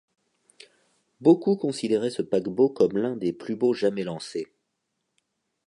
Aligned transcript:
Beaucoup 1.19 1.55
considéraient 1.57 2.09
ce 2.09 2.23
paquebot 2.23 2.69
comme 2.69 2.97
l’un 2.97 3.15
des 3.15 3.33
plus 3.33 3.55
beaux 3.55 3.75
jamais 3.75 4.03
lancés. 4.03 4.51